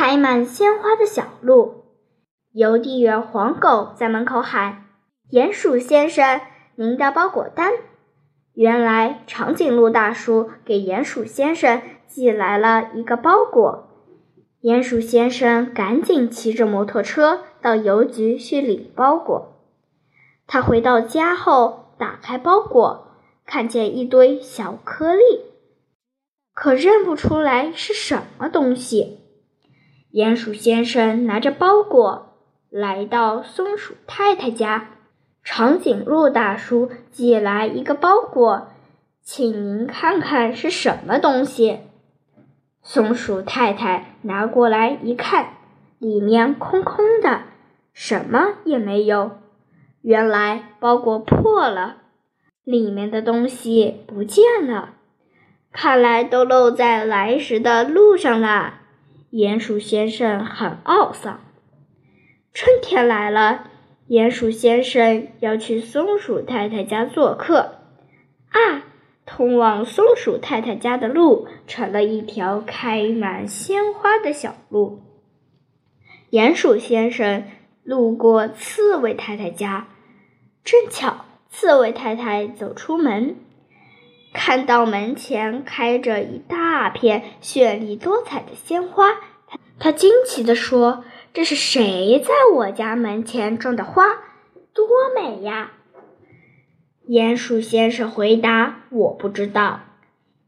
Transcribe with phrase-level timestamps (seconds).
[0.00, 1.86] 开满鲜花的小路。
[2.52, 4.84] 邮递员黄狗在门口喊
[5.32, 6.40] ：“鼹鼠先生，
[6.76, 7.72] 您的包裹单。”
[8.54, 13.88] 原来长颈鹿大叔给鼹鼠先生寄来了一个包裹。
[14.62, 19.56] 鼹鼠先生赶紧骑着摩托车到邮局去领包裹。
[20.46, 25.40] 他回到家后，打开包裹，看见一堆小颗粒，
[26.54, 29.24] 可认不出来是什么东西。
[30.12, 32.34] 鼹鼠先生拿着包裹
[32.70, 34.90] 来到松鼠太太家。
[35.44, 38.68] 长颈鹿大叔寄来一个包裹，
[39.22, 41.80] 请您看看是什么东西。
[42.82, 45.54] 松鼠太太拿过来一看，
[45.98, 47.42] 里面空空的，
[47.92, 49.38] 什么也没有。
[50.00, 51.96] 原来包裹破了，
[52.64, 54.94] 里面的东西不见了，
[55.72, 58.80] 看来都漏在来时的路上了。
[59.30, 61.40] 鼹鼠先生很懊丧。
[62.54, 63.70] 春天来了。
[64.08, 67.82] 鼹鼠先生要去松鼠太太家做客，
[68.48, 68.86] 啊，
[69.26, 75.02] 通往松鼠太太家的路成了一条开满鲜花的小路。
[76.30, 77.44] 鼹鼠先生
[77.82, 79.88] 路过刺猬太太家，
[80.64, 83.36] 正巧刺猬太太走出门，
[84.32, 89.16] 看到门前开着一大片绚丽多彩的鲜花，
[89.78, 91.04] 他惊奇地说。
[91.34, 94.06] 这是谁在我家门前种的花？
[94.72, 95.72] 多美呀！
[97.06, 99.82] 鼹鼠先生回答：“我不知道。”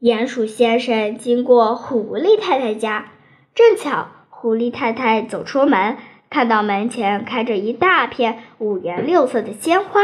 [0.00, 3.12] 鼹鼠先生经过狐狸太太家，
[3.54, 5.98] 正巧狐狸太太走出门，
[6.30, 10.00] 看到门前开着一大片五颜六色的鲜花，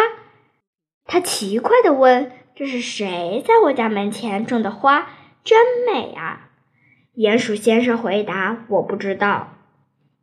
[1.06, 5.08] 他奇怪地问：“这是谁在我家门前种的花？
[5.42, 6.50] 真美啊！”
[7.16, 9.54] 鼹鼠先生回答：“我不知道。”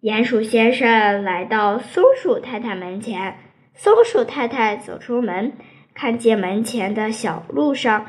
[0.01, 3.37] 鼹鼠先生来到松鼠太太门前，
[3.75, 5.53] 松鼠太太走出门，
[5.93, 8.07] 看见门前的小路上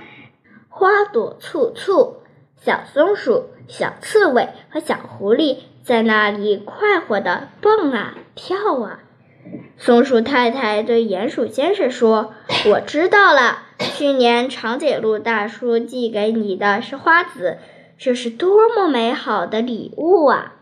[0.69, 2.23] 花朵簇簇，
[2.57, 9.01] 小松鼠、小刺猬和小狐狸在那里快活地蹦啊跳啊。
[9.77, 12.35] 松鼠太太对鼹鼠先生说
[12.71, 17.59] ：“我知道了，去年长颈鹿大叔寄给你的是花籽，
[17.99, 20.51] 这是多么美好的礼物啊！”